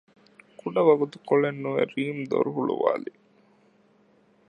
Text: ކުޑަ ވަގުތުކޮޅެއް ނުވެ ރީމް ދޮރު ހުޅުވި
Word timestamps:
ކުޑަ 0.59 0.81
ވަގުތުކޮޅެއް 0.87 1.61
ނުވެ 1.63 1.83
ރީމް 1.91 2.21
ދޮރު 2.29 2.51
ހުޅުވި 2.57 3.11